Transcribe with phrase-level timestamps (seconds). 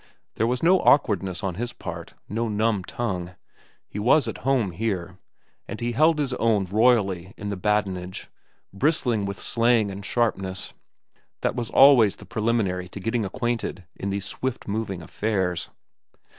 [0.33, 3.35] There was no awkwardness on his part, no numb tongue.
[3.87, 5.19] He was at home here,
[5.67, 8.27] and he held his own royally in the badinage,
[8.73, 10.73] bristling with slang and sharpness,
[11.41, 15.69] that was always the preliminary to getting acquainted in these swift moving affairs.